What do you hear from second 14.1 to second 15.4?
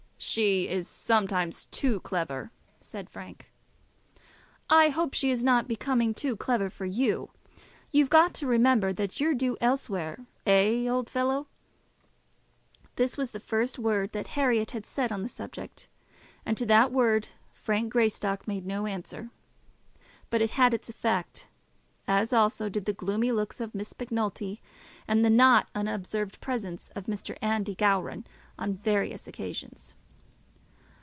that Herriot had said on the